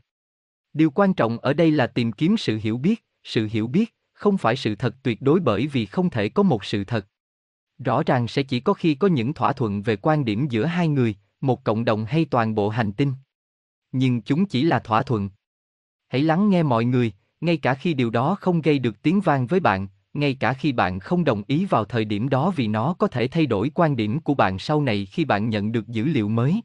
Điều 0.73 0.91
quan 0.91 1.13
trọng 1.13 1.39
ở 1.39 1.53
đây 1.53 1.71
là 1.71 1.87
tìm 1.87 2.11
kiếm 2.11 2.37
sự 2.37 2.59
hiểu 2.63 2.77
biết. 2.77 3.05
Sự 3.23 3.47
hiểu 3.51 3.67
biết 3.67 3.95
không 4.13 4.37
phải 4.37 4.55
sự 4.55 4.75
thật 4.75 4.95
tuyệt 5.03 5.21
đối 5.21 5.39
bởi 5.39 5.67
vì 5.67 5.85
không 5.85 6.09
thể 6.09 6.29
có 6.29 6.43
một 6.43 6.65
sự 6.65 6.83
thật. 6.83 7.07
Rõ 7.77 8.03
ràng 8.05 8.27
sẽ 8.27 8.43
chỉ 8.43 8.59
có 8.59 8.73
khi 8.73 8.95
có 8.95 9.07
những 9.07 9.33
thỏa 9.33 9.53
thuận 9.53 9.81
về 9.81 9.95
quan 9.95 10.25
điểm 10.25 10.47
giữa 10.49 10.65
hai 10.65 10.87
người, 10.87 11.15
một 11.41 11.63
cộng 11.63 11.85
đồng 11.85 12.05
hay 12.05 12.25
toàn 12.25 12.55
bộ 12.55 12.69
hành 12.69 12.91
tinh. 12.91 13.13
Nhưng 13.91 14.21
chúng 14.21 14.45
chỉ 14.45 14.63
là 14.63 14.79
thỏa 14.79 15.03
thuận. 15.03 15.29
Hãy 16.07 16.21
lắng 16.21 16.49
nghe 16.49 16.63
mọi 16.63 16.85
người, 16.85 17.11
ngay 17.41 17.57
cả 17.57 17.73
khi 17.73 17.93
điều 17.93 18.09
đó 18.09 18.37
không 18.41 18.61
gây 18.61 18.79
được 18.79 19.01
tiếng 19.01 19.21
vang 19.21 19.47
với 19.47 19.59
bạn 19.59 19.87
ngay 20.13 20.33
cả 20.33 20.53
khi 20.53 20.71
bạn 20.71 20.99
không 20.99 21.23
đồng 21.23 21.43
ý 21.47 21.65
vào 21.65 21.85
thời 21.85 22.05
điểm 22.05 22.29
đó 22.29 22.53
vì 22.55 22.67
nó 22.67 22.93
có 22.93 23.07
thể 23.07 23.27
thay 23.27 23.45
đổi 23.45 23.71
quan 23.75 23.95
điểm 23.95 24.19
của 24.19 24.33
bạn 24.33 24.59
sau 24.59 24.81
này 24.81 25.05
khi 25.05 25.25
bạn 25.25 25.49
nhận 25.49 25.71
được 25.71 25.87
dữ 25.87 26.05
liệu 26.05 26.29
mới. 26.29 26.61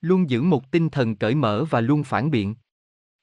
Luôn 0.00 0.30
giữ 0.30 0.42
một 0.42 0.70
tinh 0.70 0.88
thần 0.88 1.16
cởi 1.16 1.34
mở 1.34 1.64
và 1.70 1.80
luôn 1.80 2.04
phản 2.04 2.30
biện. 2.30 2.54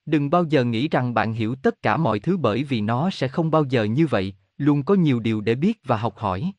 Đừng 0.05 0.29
bao 0.29 0.43
giờ 0.43 0.63
nghĩ 0.63 0.87
rằng 0.87 1.13
bạn 1.13 1.33
hiểu 1.33 1.55
tất 1.55 1.81
cả 1.81 1.97
mọi 1.97 2.19
thứ 2.19 2.37
bởi 2.37 2.63
vì 2.63 2.81
nó 2.81 3.09
sẽ 3.09 3.27
không 3.27 3.51
bao 3.51 3.63
giờ 3.63 3.83
như 3.83 4.07
vậy, 4.07 4.33
luôn 4.57 4.83
có 4.83 4.93
nhiều 4.93 5.19
điều 5.19 5.41
để 5.41 5.55
biết 5.55 5.79
và 5.85 5.97
học 5.97 6.17
hỏi. 6.17 6.51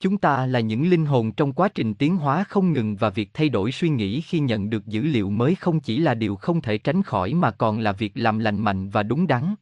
Chúng 0.00 0.18
ta 0.18 0.46
là 0.46 0.60
những 0.60 0.90
linh 0.90 1.06
hồn 1.06 1.32
trong 1.32 1.52
quá 1.52 1.68
trình 1.68 1.94
tiến 1.94 2.16
hóa 2.16 2.44
không 2.44 2.72
ngừng 2.72 2.96
và 2.96 3.10
việc 3.10 3.30
thay 3.34 3.48
đổi 3.48 3.72
suy 3.72 3.88
nghĩ 3.88 4.20
khi 4.20 4.38
nhận 4.40 4.70
được 4.70 4.86
dữ 4.86 5.02
liệu 5.02 5.30
mới 5.30 5.54
không 5.54 5.80
chỉ 5.80 5.98
là 5.98 6.14
điều 6.14 6.36
không 6.36 6.60
thể 6.60 6.78
tránh 6.78 7.02
khỏi 7.02 7.34
mà 7.34 7.50
còn 7.50 7.78
là 7.78 7.92
việc 7.92 8.12
làm 8.14 8.38
lành 8.38 8.60
mạnh 8.60 8.88
và 8.88 9.02
đúng 9.02 9.26
đắn 9.26 9.54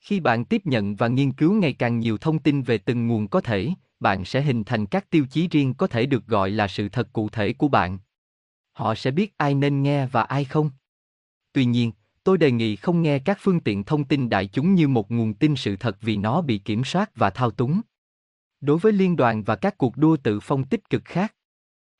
khi 0.00 0.20
bạn 0.20 0.44
tiếp 0.44 0.62
nhận 0.64 0.96
và 0.96 1.08
nghiên 1.08 1.32
cứu 1.32 1.54
ngày 1.54 1.72
càng 1.72 2.00
nhiều 2.00 2.18
thông 2.18 2.38
tin 2.38 2.62
về 2.62 2.78
từng 2.78 3.06
nguồn 3.06 3.28
có 3.28 3.40
thể, 3.40 3.70
bạn 4.00 4.24
sẽ 4.24 4.42
hình 4.42 4.64
thành 4.64 4.86
các 4.86 5.10
tiêu 5.10 5.26
chí 5.30 5.48
riêng 5.48 5.74
có 5.74 5.86
thể 5.86 6.06
được 6.06 6.26
gọi 6.26 6.50
là 6.50 6.68
sự 6.68 6.88
thật 6.88 7.12
cụ 7.12 7.28
thể 7.28 7.52
của 7.52 7.68
bạn. 7.68 7.98
Họ 8.72 8.94
sẽ 8.94 9.10
biết 9.10 9.34
ai 9.36 9.54
nên 9.54 9.82
nghe 9.82 10.06
và 10.06 10.22
ai 10.22 10.44
không. 10.44 10.70
Tuy 11.52 11.64
nhiên, 11.64 11.92
tôi 12.24 12.38
đề 12.38 12.50
nghị 12.50 12.76
không 12.76 13.02
nghe 13.02 13.18
các 13.18 13.38
phương 13.40 13.60
tiện 13.60 13.84
thông 13.84 14.04
tin 14.04 14.28
đại 14.28 14.46
chúng 14.46 14.74
như 14.74 14.88
một 14.88 15.10
nguồn 15.10 15.34
tin 15.34 15.56
sự 15.56 15.76
thật 15.76 15.96
vì 16.00 16.16
nó 16.16 16.40
bị 16.40 16.58
kiểm 16.58 16.84
soát 16.84 17.10
và 17.16 17.30
thao 17.30 17.50
túng. 17.50 17.80
Đối 18.60 18.78
với 18.78 18.92
liên 18.92 19.16
đoàn 19.16 19.42
và 19.42 19.56
các 19.56 19.78
cuộc 19.78 19.96
đua 19.96 20.16
tự 20.16 20.40
phong 20.40 20.64
tích 20.64 20.90
cực 20.90 21.04
khác, 21.04 21.34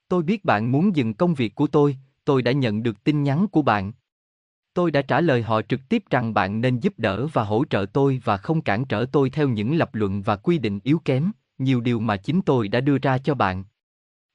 tôi 0.08 0.22
biết 0.22 0.44
bạn 0.44 0.72
muốn 0.72 0.96
dừng 0.96 1.14
công 1.14 1.34
việc 1.34 1.54
của 1.54 1.66
tôi, 1.66 1.96
tôi 2.24 2.42
đã 2.42 2.52
nhận 2.52 2.82
được 2.82 3.04
tin 3.04 3.22
nhắn 3.22 3.48
của 3.48 3.62
bạn. 3.62 3.92
Tôi 4.78 4.90
đã 4.90 5.02
trả 5.02 5.20
lời 5.20 5.42
họ 5.42 5.62
trực 5.62 5.80
tiếp 5.88 6.04
rằng 6.10 6.34
bạn 6.34 6.60
nên 6.60 6.78
giúp 6.78 6.94
đỡ 6.96 7.26
và 7.26 7.44
hỗ 7.44 7.64
trợ 7.70 7.86
tôi 7.92 8.20
và 8.24 8.36
không 8.36 8.60
cản 8.60 8.84
trở 8.84 9.06
tôi 9.12 9.30
theo 9.30 9.48
những 9.48 9.76
lập 9.76 9.94
luận 9.94 10.22
và 10.22 10.36
quy 10.36 10.58
định 10.58 10.80
yếu 10.82 11.00
kém, 11.04 11.30
nhiều 11.58 11.80
điều 11.80 12.00
mà 12.00 12.16
chính 12.16 12.42
tôi 12.42 12.68
đã 12.68 12.80
đưa 12.80 12.98
ra 12.98 13.18
cho 13.18 13.34
bạn. 13.34 13.64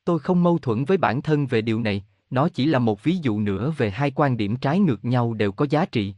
Tôi 0.05 0.19
không 0.19 0.43
mâu 0.43 0.57
thuẫn 0.57 0.85
với 0.85 0.97
bản 0.97 1.21
thân 1.21 1.47
về 1.47 1.61
điều 1.61 1.79
này, 1.79 2.05
nó 2.29 2.49
chỉ 2.49 2.65
là 2.65 2.79
một 2.79 3.03
ví 3.03 3.17
dụ 3.21 3.39
nữa 3.39 3.73
về 3.77 3.89
hai 3.89 4.11
quan 4.11 4.37
điểm 4.37 4.55
trái 4.55 4.79
ngược 4.79 5.05
nhau 5.05 5.33
đều 5.33 5.51
có 5.51 5.65
giá 5.69 5.85
trị. 5.85 6.15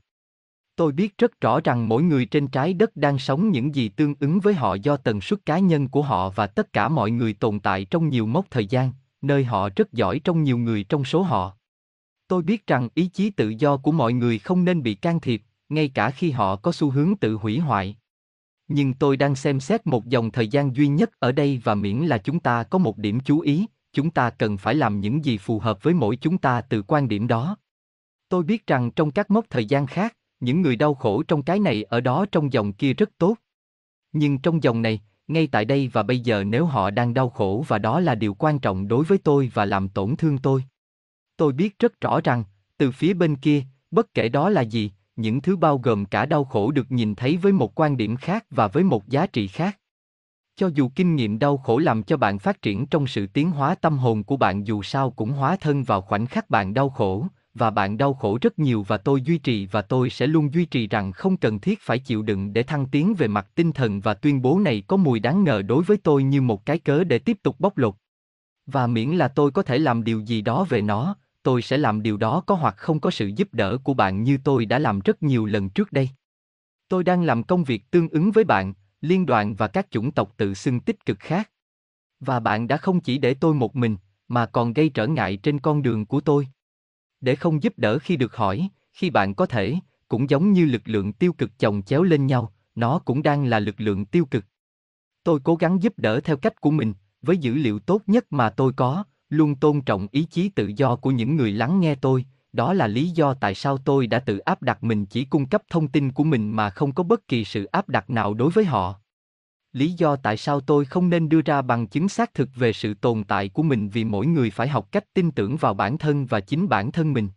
Tôi 0.75 0.91
biết 0.91 1.17
rất 1.17 1.41
rõ 1.41 1.59
rằng 1.59 1.89
mỗi 1.89 2.03
người 2.03 2.25
trên 2.25 2.47
trái 2.47 2.73
đất 2.73 2.95
đang 2.95 3.17
sống 3.17 3.49
những 3.49 3.75
gì 3.75 3.89
tương 3.89 4.15
ứng 4.19 4.39
với 4.39 4.53
họ 4.53 4.73
do 4.73 4.97
tần 4.97 5.21
suất 5.21 5.45
cá 5.45 5.59
nhân 5.59 5.87
của 5.87 6.01
họ 6.01 6.29
và 6.29 6.47
tất 6.47 6.73
cả 6.73 6.89
mọi 6.89 7.11
người 7.11 7.33
tồn 7.33 7.59
tại 7.59 7.85
trong 7.85 8.09
nhiều 8.09 8.25
mốc 8.25 8.45
thời 8.51 8.65
gian, 8.65 8.91
nơi 9.21 9.43
họ 9.43 9.69
rất 9.75 9.93
giỏi 9.93 10.19
trong 10.19 10.43
nhiều 10.43 10.57
người 10.57 10.83
trong 10.83 11.05
số 11.05 11.21
họ. 11.21 11.57
Tôi 12.27 12.41
biết 12.41 12.67
rằng 12.67 12.89
ý 12.95 13.07
chí 13.07 13.29
tự 13.29 13.49
do 13.49 13.77
của 13.77 13.91
mọi 13.91 14.13
người 14.13 14.39
không 14.39 14.65
nên 14.65 14.83
bị 14.83 14.95
can 14.95 15.19
thiệp, 15.19 15.41
ngay 15.69 15.89
cả 15.89 16.11
khi 16.11 16.31
họ 16.31 16.55
có 16.55 16.71
xu 16.71 16.89
hướng 16.89 17.15
tự 17.15 17.35
hủy 17.35 17.59
hoại. 17.59 17.97
Nhưng 18.67 18.93
tôi 18.93 19.17
đang 19.17 19.35
xem 19.35 19.59
xét 19.59 19.87
một 19.87 20.05
dòng 20.05 20.31
thời 20.31 20.47
gian 20.47 20.75
duy 20.75 20.87
nhất 20.87 21.09
ở 21.19 21.31
đây 21.31 21.61
và 21.63 21.75
miễn 21.75 21.97
là 21.97 22.17
chúng 22.17 22.39
ta 22.39 22.63
có 22.63 22.77
một 22.77 22.97
điểm 22.97 23.19
chú 23.19 23.39
ý, 23.39 23.65
chúng 23.93 24.11
ta 24.11 24.29
cần 24.29 24.57
phải 24.57 24.75
làm 24.75 24.99
những 24.99 25.25
gì 25.25 25.37
phù 25.37 25.59
hợp 25.59 25.83
với 25.83 25.93
mỗi 25.93 26.15
chúng 26.15 26.37
ta 26.37 26.61
từ 26.61 26.81
quan 26.81 27.07
điểm 27.07 27.27
đó. 27.27 27.57
Tôi 28.29 28.43
biết 28.43 28.67
rằng 28.67 28.91
trong 28.91 29.11
các 29.11 29.31
mốc 29.31 29.45
thời 29.49 29.65
gian 29.65 29.87
khác, 29.87 30.17
những 30.39 30.61
người 30.61 30.75
đau 30.75 30.93
khổ 30.93 31.23
trong 31.23 31.43
cái 31.43 31.59
này 31.59 31.83
ở 31.83 32.01
đó 32.01 32.25
trong 32.31 32.53
dòng 32.53 32.73
kia 32.73 32.93
rất 32.93 33.09
tốt. 33.17 33.35
Nhưng 34.11 34.37
trong 34.37 34.63
dòng 34.63 34.81
này, 34.81 35.01
ngay 35.27 35.47
tại 35.47 35.65
đây 35.65 35.89
và 35.93 36.03
bây 36.03 36.19
giờ 36.19 36.43
nếu 36.43 36.65
họ 36.65 36.89
đang 36.89 37.13
đau 37.13 37.29
khổ 37.29 37.65
và 37.67 37.77
đó 37.77 37.99
là 37.99 38.15
điều 38.15 38.33
quan 38.33 38.59
trọng 38.59 38.87
đối 38.87 39.03
với 39.05 39.17
tôi 39.17 39.51
và 39.53 39.65
làm 39.65 39.89
tổn 39.89 40.15
thương 40.15 40.37
tôi. 40.37 40.63
Tôi 41.37 41.53
biết 41.53 41.79
rất 41.79 42.01
rõ 42.01 42.21
rằng, 42.23 42.43
từ 42.77 42.91
phía 42.91 43.13
bên 43.13 43.35
kia, 43.35 43.63
bất 43.91 44.13
kể 44.13 44.29
đó 44.29 44.49
là 44.49 44.61
gì, 44.61 44.91
những 45.15 45.41
thứ 45.41 45.55
bao 45.55 45.77
gồm 45.77 46.05
cả 46.05 46.25
đau 46.25 46.43
khổ 46.43 46.71
được 46.71 46.91
nhìn 46.91 47.15
thấy 47.15 47.37
với 47.37 47.51
một 47.51 47.79
quan 47.79 47.97
điểm 47.97 48.15
khác 48.15 48.45
và 48.49 48.67
với 48.67 48.83
một 48.83 49.07
giá 49.07 49.27
trị 49.27 49.47
khác. 49.47 49.79
Cho 50.55 50.67
dù 50.67 50.89
kinh 50.95 51.15
nghiệm 51.15 51.39
đau 51.39 51.57
khổ 51.57 51.77
làm 51.77 52.03
cho 52.03 52.17
bạn 52.17 52.39
phát 52.39 52.61
triển 52.61 52.85
trong 52.85 53.07
sự 53.07 53.27
tiến 53.27 53.51
hóa 53.51 53.75
tâm 53.75 53.97
hồn 53.97 54.23
của 54.23 54.37
bạn 54.37 54.67
dù 54.67 54.83
sao 54.83 55.11
cũng 55.11 55.31
hóa 55.31 55.55
thân 55.55 55.83
vào 55.83 56.01
khoảnh 56.01 56.25
khắc 56.25 56.49
bạn 56.49 56.73
đau 56.73 56.89
khổ, 56.89 57.27
và 57.53 57.69
bạn 57.69 57.97
đau 57.97 58.13
khổ 58.13 58.37
rất 58.41 58.59
nhiều 58.59 58.85
và 58.87 58.97
tôi 58.97 59.21
duy 59.21 59.37
trì 59.37 59.65
và 59.65 59.81
tôi 59.81 60.09
sẽ 60.09 60.27
luôn 60.27 60.53
duy 60.53 60.65
trì 60.65 60.87
rằng 60.87 61.11
không 61.11 61.37
cần 61.37 61.59
thiết 61.59 61.79
phải 61.81 61.99
chịu 61.99 62.21
đựng 62.21 62.53
để 62.53 62.63
thăng 62.63 62.85
tiến 62.85 63.13
về 63.13 63.27
mặt 63.27 63.47
tinh 63.55 63.71
thần 63.71 63.99
và 63.99 64.13
tuyên 64.13 64.41
bố 64.41 64.59
này 64.59 64.83
có 64.87 64.97
mùi 64.97 65.19
đáng 65.19 65.43
ngờ 65.43 65.61
đối 65.61 65.83
với 65.83 65.97
tôi 65.97 66.23
như 66.23 66.41
một 66.41 66.65
cái 66.65 66.79
cớ 66.79 67.03
để 67.03 67.19
tiếp 67.19 67.37
tục 67.43 67.59
bóc 67.59 67.77
lột. 67.77 67.95
Và 68.65 68.87
miễn 68.87 69.09
là 69.09 69.27
tôi 69.27 69.51
có 69.51 69.61
thể 69.61 69.77
làm 69.77 70.03
điều 70.03 70.19
gì 70.19 70.41
đó 70.41 70.65
về 70.69 70.81
nó, 70.81 71.15
tôi 71.45 71.61
sẽ 71.61 71.77
làm 71.77 72.01
điều 72.01 72.17
đó 72.17 72.43
có 72.45 72.55
hoặc 72.55 72.77
không 72.77 72.99
có 72.99 73.11
sự 73.11 73.27
giúp 73.27 73.53
đỡ 73.53 73.77
của 73.83 73.93
bạn 73.93 74.23
như 74.23 74.37
tôi 74.43 74.65
đã 74.65 74.79
làm 74.79 74.99
rất 74.99 75.23
nhiều 75.23 75.45
lần 75.45 75.69
trước 75.69 75.91
đây. 75.91 76.09
Tôi 76.87 77.03
đang 77.03 77.23
làm 77.23 77.43
công 77.43 77.63
việc 77.63 77.91
tương 77.91 78.09
ứng 78.09 78.31
với 78.31 78.43
bạn, 78.43 78.73
liên 79.01 79.25
đoàn 79.25 79.55
và 79.55 79.67
các 79.67 79.87
chủng 79.91 80.11
tộc 80.11 80.33
tự 80.37 80.53
xưng 80.53 80.79
tích 80.79 81.05
cực 81.05 81.19
khác. 81.19 81.51
Và 82.19 82.39
bạn 82.39 82.67
đã 82.67 82.77
không 82.77 82.99
chỉ 82.99 83.17
để 83.17 83.33
tôi 83.33 83.53
một 83.53 83.75
mình, 83.75 83.97
mà 84.27 84.45
còn 84.45 84.73
gây 84.73 84.89
trở 84.89 85.07
ngại 85.07 85.37
trên 85.37 85.59
con 85.59 85.81
đường 85.81 86.05
của 86.05 86.21
tôi. 86.21 86.47
Để 87.21 87.35
không 87.35 87.63
giúp 87.63 87.73
đỡ 87.77 87.99
khi 87.99 88.17
được 88.17 88.35
hỏi, 88.35 88.69
khi 88.93 89.09
bạn 89.09 89.35
có 89.35 89.45
thể, 89.45 89.75
cũng 90.07 90.29
giống 90.29 90.51
như 90.51 90.65
lực 90.65 90.81
lượng 90.85 91.13
tiêu 91.13 91.33
cực 91.33 91.59
chồng 91.59 91.81
chéo 91.81 92.03
lên 92.03 92.27
nhau, 92.27 92.53
nó 92.75 92.99
cũng 92.99 93.23
đang 93.23 93.45
là 93.45 93.59
lực 93.59 93.81
lượng 93.81 94.05
tiêu 94.05 94.25
cực. 94.25 94.45
Tôi 95.23 95.39
cố 95.43 95.55
gắng 95.55 95.83
giúp 95.83 95.93
đỡ 95.97 96.19
theo 96.19 96.37
cách 96.37 96.61
của 96.61 96.71
mình, 96.71 96.93
với 97.21 97.37
dữ 97.37 97.53
liệu 97.53 97.79
tốt 97.79 98.01
nhất 98.07 98.25
mà 98.29 98.49
tôi 98.49 98.73
có, 98.73 99.03
luôn 99.29 99.55
tôn 99.55 99.81
trọng 99.81 100.07
ý 100.11 100.23
chí 100.23 100.49
tự 100.49 100.71
do 100.75 100.95
của 100.95 101.11
những 101.11 101.35
người 101.35 101.51
lắng 101.51 101.79
nghe 101.79 101.95
tôi, 101.95 102.25
đó 102.53 102.73
là 102.73 102.87
lý 102.87 103.09
do 103.09 103.33
tại 103.33 103.55
sao 103.55 103.77
tôi 103.77 104.07
đã 104.07 104.19
tự 104.19 104.37
áp 104.37 104.61
đặt 104.61 104.83
mình 104.83 105.05
chỉ 105.05 105.25
cung 105.25 105.45
cấp 105.45 105.61
thông 105.69 105.87
tin 105.87 106.11
của 106.11 106.23
mình 106.23 106.51
mà 106.51 106.69
không 106.69 106.93
có 106.93 107.03
bất 107.03 107.27
kỳ 107.27 107.45
sự 107.45 107.65
áp 107.65 107.89
đặt 107.89 108.09
nào 108.09 108.33
đối 108.33 108.51
với 108.51 108.65
họ. 108.65 108.99
Lý 109.73 109.91
do 109.91 110.15
tại 110.15 110.37
sao 110.37 110.61
tôi 110.61 110.85
không 110.85 111.09
nên 111.09 111.29
đưa 111.29 111.41
ra 111.41 111.61
bằng 111.61 111.87
chứng 111.87 112.09
xác 112.09 112.33
thực 112.33 112.49
về 112.55 112.73
sự 112.73 112.93
tồn 112.93 113.23
tại 113.23 113.49
của 113.49 113.63
mình 113.63 113.89
vì 113.89 114.03
mỗi 114.03 114.27
người 114.27 114.49
phải 114.49 114.67
học 114.67 114.91
cách 114.91 115.13
tin 115.13 115.31
tưởng 115.31 115.57
vào 115.57 115.73
bản 115.73 115.97
thân 115.97 116.25
và 116.25 116.39
chính 116.39 116.69
bản 116.69 116.91
thân 116.91 117.13
mình. 117.13 117.29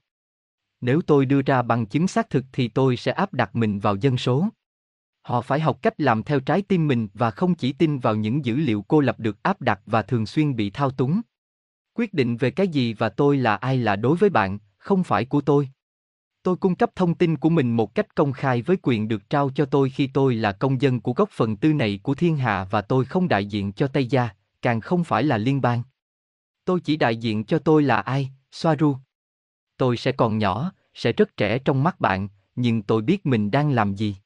Nếu 0.80 1.00
tôi 1.06 1.26
đưa 1.26 1.42
ra 1.42 1.62
bằng 1.62 1.86
chứng 1.86 2.08
xác 2.08 2.30
thực 2.30 2.44
thì 2.52 2.68
tôi 2.68 2.96
sẽ 2.96 3.12
áp 3.12 3.34
đặt 3.34 3.56
mình 3.56 3.78
vào 3.78 3.96
dân 3.96 4.16
số. 4.16 4.48
Họ 5.22 5.40
phải 5.40 5.60
học 5.60 5.78
cách 5.82 6.00
làm 6.00 6.22
theo 6.22 6.40
trái 6.40 6.62
tim 6.62 6.88
mình 6.88 7.08
và 7.14 7.30
không 7.30 7.54
chỉ 7.54 7.72
tin 7.72 7.98
vào 7.98 8.14
những 8.14 8.44
dữ 8.44 8.56
liệu 8.56 8.84
cô 8.88 9.00
lập 9.00 9.20
được 9.20 9.42
áp 9.42 9.60
đặt 9.60 9.80
và 9.86 10.02
thường 10.02 10.26
xuyên 10.26 10.56
bị 10.56 10.70
thao 10.70 10.90
túng 10.90 11.20
quyết 11.98 12.14
định 12.14 12.36
về 12.36 12.50
cái 12.50 12.68
gì 12.68 12.94
và 12.94 13.08
tôi 13.08 13.36
là 13.36 13.56
ai 13.56 13.78
là 13.78 13.96
đối 13.96 14.16
với 14.16 14.30
bạn 14.30 14.58
không 14.78 15.04
phải 15.04 15.24
của 15.24 15.40
tôi 15.40 15.68
Tôi 16.42 16.56
cung 16.56 16.74
cấp 16.74 16.90
thông 16.96 17.14
tin 17.14 17.36
của 17.36 17.48
mình 17.48 17.76
một 17.76 17.94
cách 17.94 18.14
công 18.14 18.32
khai 18.32 18.62
với 18.62 18.76
quyền 18.82 19.08
được 19.08 19.30
trao 19.30 19.50
cho 19.54 19.64
tôi 19.64 19.90
khi 19.90 20.06
tôi 20.06 20.34
là 20.34 20.52
công 20.52 20.80
dân 20.80 21.00
của 21.00 21.12
góc 21.12 21.30
phần 21.30 21.56
tư 21.56 21.72
này 21.72 22.00
của 22.02 22.14
thiên 22.14 22.36
hạ 22.36 22.66
và 22.70 22.80
tôi 22.80 23.04
không 23.04 23.28
đại 23.28 23.46
diện 23.46 23.72
cho 23.72 23.86
Tây 23.86 24.06
Gia, 24.06 24.28
càng 24.62 24.80
không 24.80 25.04
phải 25.04 25.22
là 25.22 25.38
liên 25.38 25.60
bang. 25.60 25.82
Tôi 26.64 26.80
chỉ 26.80 26.96
đại 26.96 27.16
diện 27.16 27.44
cho 27.44 27.58
tôi 27.58 27.82
là 27.82 27.96
ai, 27.96 28.30
Soaru. 28.52 28.96
Tôi 29.76 29.96
sẽ 29.96 30.12
còn 30.12 30.38
nhỏ, 30.38 30.72
sẽ 30.94 31.12
rất 31.12 31.36
trẻ 31.36 31.58
trong 31.58 31.84
mắt 31.84 32.00
bạn, 32.00 32.28
nhưng 32.56 32.82
tôi 32.82 33.02
biết 33.02 33.26
mình 33.26 33.50
đang 33.50 33.70
làm 33.70 33.94
gì. 33.94 34.16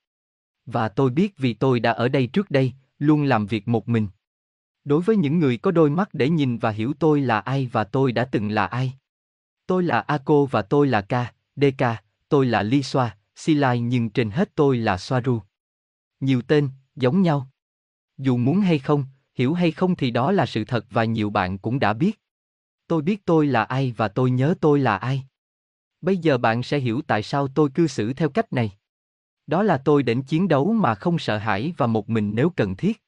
Và 0.67 0.89
tôi 0.89 1.11
biết 1.11 1.39
vì 1.39 1.55
tôi 1.55 1.81
đã 1.81 1.93
ở 1.93 2.09
đây 2.09 2.27
trước 2.27 2.51
đây, 2.51 2.73
luôn 2.99 3.25
làm 3.25 3.47
việc 3.47 3.69
một 3.69 3.89
mình. 3.89 4.09
Đối 4.85 5.03
với 5.03 5.17
những 5.17 5.39
người 5.39 5.57
có 5.57 5.71
đôi 5.71 5.91
mắt 5.91 6.09
để 6.13 6.29
nhìn 6.29 6.59
và 6.59 6.71
hiểu 6.71 6.93
tôi 6.99 7.21
là 7.21 7.41
ai 7.41 7.69
và 7.73 7.85
tôi 7.85 8.13
đã 8.13 8.25
từng 8.25 8.51
là 8.51 8.67
ai. 8.67 8.93
Tôi 9.67 9.83
là 9.83 10.01
Ako 10.01 10.45
và 10.45 10.63
tôi 10.63 10.87
là 10.87 11.01
Ka, 11.01 11.33
DK, 11.57 11.85
tôi 12.29 12.47
là 12.47 12.63
Ly 12.63 12.83
Xoa, 12.83 13.17
Silai 13.35 13.81
nhưng 13.81 14.11
trên 14.11 14.31
hết 14.31 14.55
tôi 14.55 14.77
là 14.77 14.99
Soaru. 14.99 15.41
Nhiều 16.21 16.43
tên, 16.43 16.69
giống 16.97 17.23
nhau. 17.23 17.49
Dù 18.19 18.37
muốn 18.37 18.61
hay 18.61 18.79
không, 18.79 19.05
hiểu 19.35 19.55
hay 19.55 19.71
không 19.71 19.97
thì 19.97 20.11
đó 20.11 20.33
là 20.33 20.47
sự 20.47 20.65
thật 20.65 20.87
và 20.91 21.05
nhiều 21.05 21.31
bạn 21.31 21.59
cũng 21.59 21.79
đã 21.79 21.93
biết. 21.93 22.21
Tôi 22.87 23.03
biết 23.03 23.25
tôi 23.25 23.47
là 23.47 23.65
ai 23.65 23.95
và 23.97 24.09
tôi 24.09 24.31
nhớ 24.31 24.55
tôi 24.61 24.79
là 24.81 24.97
ai. 24.97 25.23
Bây 26.01 26.17
giờ 26.17 26.39
bạn 26.39 26.63
sẽ 26.63 26.79
hiểu 26.79 27.01
tại 27.07 27.23
sao 27.23 27.49
tôi 27.49 27.71
cư 27.71 27.87
xử 27.87 28.13
theo 28.13 28.29
cách 28.29 28.53
này. 28.53 28.73
Đó 29.47 29.63
là 29.63 29.79
tôi 29.79 30.03
đến 30.03 30.23
chiến 30.23 30.49
đấu 30.49 30.73
mà 30.73 30.95
không 30.95 31.19
sợ 31.19 31.39
hãi 31.39 31.73
và 31.77 31.87
một 31.87 32.11
mình 32.11 32.33
nếu 32.35 32.51
cần 32.51 32.77
thiết. 32.77 33.02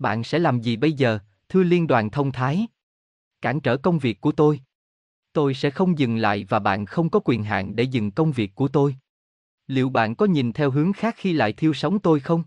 Bạn 0.00 0.24
sẽ 0.24 0.38
làm 0.38 0.60
gì 0.60 0.76
bây 0.76 0.92
giờ, 0.92 1.18
thưa 1.48 1.62
liên 1.62 1.86
đoàn 1.86 2.10
thông 2.10 2.32
thái? 2.32 2.66
Cản 3.40 3.60
trở 3.60 3.76
công 3.76 3.98
việc 3.98 4.20
của 4.20 4.32
tôi. 4.32 4.60
Tôi 5.32 5.54
sẽ 5.54 5.70
không 5.70 5.98
dừng 5.98 6.16
lại 6.16 6.46
và 6.48 6.58
bạn 6.58 6.86
không 6.86 7.10
có 7.10 7.20
quyền 7.24 7.44
hạn 7.44 7.76
để 7.76 7.84
dừng 7.84 8.10
công 8.10 8.32
việc 8.32 8.54
của 8.54 8.68
tôi. 8.68 8.96
Liệu 9.66 9.88
bạn 9.88 10.14
có 10.14 10.26
nhìn 10.26 10.52
theo 10.52 10.70
hướng 10.70 10.92
khác 10.92 11.14
khi 11.18 11.32
lại 11.32 11.52
thiêu 11.52 11.72
sống 11.72 11.98
tôi 11.98 12.20
không? 12.20 12.42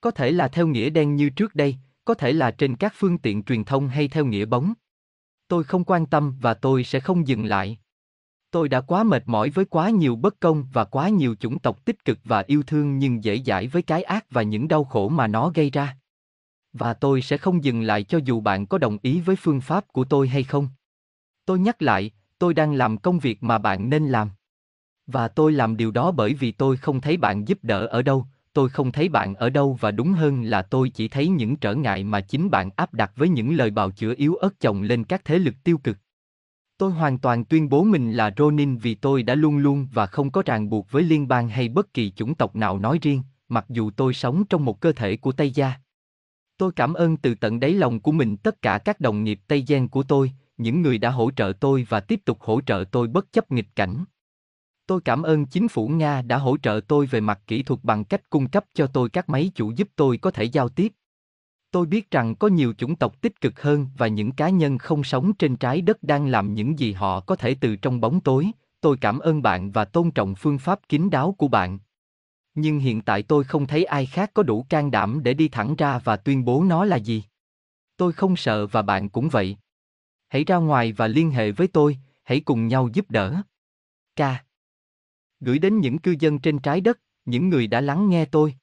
Có 0.00 0.10
thể 0.10 0.30
là 0.30 0.48
theo 0.48 0.66
nghĩa 0.66 0.90
đen 0.90 1.16
như 1.16 1.30
trước 1.30 1.54
đây, 1.54 1.76
có 2.04 2.14
thể 2.14 2.32
là 2.32 2.50
trên 2.50 2.76
các 2.76 2.92
phương 2.96 3.18
tiện 3.18 3.42
truyền 3.42 3.64
thông 3.64 3.88
hay 3.88 4.08
theo 4.08 4.26
nghĩa 4.26 4.44
bóng. 4.44 4.72
Tôi 5.48 5.64
không 5.64 5.84
quan 5.84 6.06
tâm 6.06 6.36
và 6.40 6.54
tôi 6.54 6.84
sẽ 6.84 7.00
không 7.00 7.28
dừng 7.28 7.44
lại. 7.44 7.78
Tôi 8.50 8.68
đã 8.68 8.80
quá 8.80 9.02
mệt 9.04 9.22
mỏi 9.26 9.50
với 9.50 9.64
quá 9.64 9.90
nhiều 9.90 10.16
bất 10.16 10.40
công 10.40 10.66
và 10.72 10.84
quá 10.84 11.08
nhiều 11.08 11.34
chủng 11.40 11.58
tộc 11.58 11.84
tích 11.84 12.04
cực 12.04 12.18
và 12.24 12.44
yêu 12.46 12.62
thương 12.66 12.98
nhưng 12.98 13.24
dễ 13.24 13.42
dãi 13.46 13.66
với 13.66 13.82
cái 13.82 14.02
ác 14.02 14.26
và 14.30 14.42
những 14.42 14.68
đau 14.68 14.84
khổ 14.84 15.08
mà 15.08 15.26
nó 15.26 15.50
gây 15.54 15.70
ra. 15.70 15.96
Và 16.74 16.94
tôi 16.94 17.22
sẽ 17.22 17.36
không 17.36 17.64
dừng 17.64 17.82
lại 17.82 18.02
cho 18.02 18.18
dù 18.24 18.40
bạn 18.40 18.66
có 18.66 18.78
đồng 18.78 18.98
ý 19.02 19.20
với 19.20 19.36
phương 19.36 19.60
pháp 19.60 19.84
của 19.88 20.04
tôi 20.04 20.28
hay 20.28 20.42
không. 20.42 20.68
Tôi 21.46 21.58
nhắc 21.58 21.82
lại, 21.82 22.10
tôi 22.38 22.54
đang 22.54 22.74
làm 22.74 22.98
công 22.98 23.18
việc 23.18 23.42
mà 23.42 23.58
bạn 23.58 23.90
nên 23.90 24.08
làm. 24.08 24.30
Và 25.06 25.28
tôi 25.28 25.52
làm 25.52 25.76
điều 25.76 25.90
đó 25.90 26.10
bởi 26.10 26.34
vì 26.34 26.52
tôi 26.52 26.76
không 26.76 27.00
thấy 27.00 27.16
bạn 27.16 27.48
giúp 27.48 27.58
đỡ 27.62 27.86
ở 27.86 28.02
đâu, 28.02 28.26
tôi 28.52 28.68
không 28.68 28.92
thấy 28.92 29.08
bạn 29.08 29.34
ở 29.34 29.50
đâu 29.50 29.78
và 29.80 29.90
đúng 29.90 30.12
hơn 30.12 30.42
là 30.42 30.62
tôi 30.62 30.88
chỉ 30.88 31.08
thấy 31.08 31.28
những 31.28 31.56
trở 31.56 31.74
ngại 31.74 32.04
mà 32.04 32.20
chính 32.20 32.50
bạn 32.50 32.70
áp 32.76 32.94
đặt 32.94 33.12
với 33.16 33.28
những 33.28 33.54
lời 33.54 33.70
bào 33.70 33.90
chữa 33.90 34.14
yếu 34.16 34.34
ớt 34.34 34.60
chồng 34.60 34.82
lên 34.82 35.04
các 35.04 35.24
thế 35.24 35.38
lực 35.38 35.54
tiêu 35.64 35.78
cực. 35.78 35.96
Tôi 36.78 36.90
hoàn 36.90 37.18
toàn 37.18 37.44
tuyên 37.44 37.68
bố 37.68 37.84
mình 37.84 38.12
là 38.12 38.34
Ronin 38.36 38.76
vì 38.76 38.94
tôi 38.94 39.22
đã 39.22 39.34
luôn 39.34 39.58
luôn 39.58 39.88
và 39.92 40.06
không 40.06 40.30
có 40.30 40.42
ràng 40.46 40.70
buộc 40.70 40.90
với 40.90 41.02
liên 41.02 41.28
bang 41.28 41.48
hay 41.48 41.68
bất 41.68 41.94
kỳ 41.94 42.10
chủng 42.10 42.34
tộc 42.34 42.56
nào 42.56 42.78
nói 42.78 42.98
riêng, 43.02 43.22
mặc 43.48 43.64
dù 43.68 43.90
tôi 43.90 44.14
sống 44.14 44.44
trong 44.44 44.64
một 44.64 44.80
cơ 44.80 44.92
thể 44.92 45.16
của 45.16 45.32
Tây 45.32 45.50
Gia. 45.50 45.83
Tôi 46.56 46.72
cảm 46.72 46.94
ơn 46.94 47.16
từ 47.16 47.34
tận 47.34 47.60
đáy 47.60 47.74
lòng 47.74 48.00
của 48.00 48.12
mình 48.12 48.36
tất 48.36 48.62
cả 48.62 48.78
các 48.78 49.00
đồng 49.00 49.24
nghiệp 49.24 49.40
Tây 49.48 49.64
Giang 49.68 49.88
của 49.88 50.02
tôi, 50.02 50.32
những 50.56 50.82
người 50.82 50.98
đã 50.98 51.10
hỗ 51.10 51.30
trợ 51.30 51.52
tôi 51.60 51.86
và 51.88 52.00
tiếp 52.00 52.20
tục 52.24 52.40
hỗ 52.40 52.60
trợ 52.60 52.84
tôi 52.90 53.06
bất 53.06 53.32
chấp 53.32 53.52
nghịch 53.52 53.76
cảnh. 53.76 54.04
Tôi 54.86 55.00
cảm 55.00 55.22
ơn 55.22 55.46
chính 55.46 55.68
phủ 55.68 55.88
Nga 55.88 56.22
đã 56.22 56.38
hỗ 56.38 56.56
trợ 56.56 56.80
tôi 56.88 57.06
về 57.06 57.20
mặt 57.20 57.40
kỹ 57.46 57.62
thuật 57.62 57.80
bằng 57.82 58.04
cách 58.04 58.30
cung 58.30 58.48
cấp 58.48 58.64
cho 58.74 58.86
tôi 58.86 59.10
các 59.10 59.28
máy 59.28 59.50
chủ 59.54 59.70
giúp 59.70 59.88
tôi 59.96 60.16
có 60.16 60.30
thể 60.30 60.44
giao 60.44 60.68
tiếp. 60.68 60.92
Tôi 61.70 61.86
biết 61.86 62.10
rằng 62.10 62.34
có 62.34 62.48
nhiều 62.48 62.72
chủng 62.78 62.96
tộc 62.96 63.20
tích 63.20 63.40
cực 63.40 63.62
hơn 63.62 63.86
và 63.96 64.06
những 64.06 64.32
cá 64.32 64.48
nhân 64.48 64.78
không 64.78 65.04
sống 65.04 65.32
trên 65.32 65.56
trái 65.56 65.80
đất 65.80 66.02
đang 66.02 66.26
làm 66.26 66.54
những 66.54 66.78
gì 66.78 66.92
họ 66.92 67.20
có 67.20 67.36
thể 67.36 67.56
từ 67.60 67.76
trong 67.76 68.00
bóng 68.00 68.20
tối. 68.20 68.50
Tôi 68.80 68.96
cảm 68.96 69.18
ơn 69.18 69.42
bạn 69.42 69.70
và 69.70 69.84
tôn 69.84 70.10
trọng 70.10 70.34
phương 70.34 70.58
pháp 70.58 70.80
kín 70.88 71.10
đáo 71.10 71.34
của 71.38 71.48
bạn. 71.48 71.78
Nhưng 72.54 72.78
hiện 72.78 73.02
tại 73.02 73.22
tôi 73.22 73.44
không 73.44 73.66
thấy 73.66 73.84
ai 73.84 74.06
khác 74.06 74.30
có 74.34 74.42
đủ 74.42 74.66
can 74.68 74.90
đảm 74.90 75.20
để 75.22 75.34
đi 75.34 75.48
thẳng 75.48 75.74
ra 75.78 75.98
và 75.98 76.16
tuyên 76.16 76.44
bố 76.44 76.64
nó 76.64 76.84
là 76.84 76.96
gì. 76.96 77.24
Tôi 77.96 78.12
không 78.12 78.36
sợ 78.36 78.66
và 78.66 78.82
bạn 78.82 79.08
cũng 79.08 79.28
vậy 79.28 79.56
hãy 80.34 80.44
ra 80.44 80.56
ngoài 80.56 80.92
và 80.92 81.06
liên 81.06 81.30
hệ 81.30 81.52
với 81.52 81.68
tôi, 81.68 81.98
hãy 82.22 82.40
cùng 82.40 82.68
nhau 82.68 82.88
giúp 82.92 83.10
đỡ. 83.10 83.42
K. 84.16 84.20
Gửi 85.40 85.58
đến 85.58 85.80
những 85.80 85.98
cư 85.98 86.14
dân 86.20 86.38
trên 86.38 86.58
trái 86.58 86.80
đất, 86.80 87.00
những 87.24 87.48
người 87.48 87.66
đã 87.66 87.80
lắng 87.80 88.08
nghe 88.10 88.24
tôi. 88.24 88.54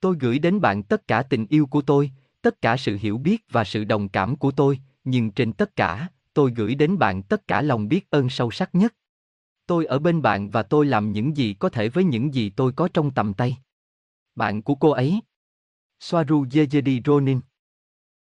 Tôi 0.00 0.16
gửi 0.20 0.38
đến 0.38 0.60
bạn 0.60 0.82
tất 0.82 1.08
cả 1.08 1.22
tình 1.22 1.46
yêu 1.46 1.66
của 1.66 1.82
tôi, 1.82 2.10
tất 2.42 2.60
cả 2.60 2.76
sự 2.76 2.96
hiểu 3.00 3.18
biết 3.18 3.44
và 3.50 3.64
sự 3.64 3.84
đồng 3.84 4.08
cảm 4.08 4.36
của 4.36 4.50
tôi, 4.50 4.80
nhưng 5.04 5.30
trên 5.30 5.52
tất 5.52 5.76
cả, 5.76 6.08
tôi 6.34 6.52
gửi 6.56 6.74
đến 6.74 6.98
bạn 6.98 7.22
tất 7.22 7.48
cả 7.48 7.62
lòng 7.62 7.88
biết 7.88 8.10
ơn 8.10 8.28
sâu 8.28 8.50
sắc 8.50 8.74
nhất. 8.74 8.94
Tôi 9.66 9.84
ở 9.84 9.98
bên 9.98 10.22
bạn 10.22 10.50
và 10.50 10.62
tôi 10.62 10.86
làm 10.86 11.12
những 11.12 11.36
gì 11.36 11.54
có 11.54 11.68
thể 11.68 11.88
với 11.88 12.04
những 12.04 12.34
gì 12.34 12.50
tôi 12.50 12.72
có 12.72 12.88
trong 12.94 13.10
tầm 13.10 13.34
tay. 13.34 13.56
Bạn 14.34 14.62
của 14.62 14.74
cô 14.74 14.90
ấy. 14.90 15.20
Soaru 16.00 16.44
Yejedi 16.44 17.00
Ronin 17.04 17.40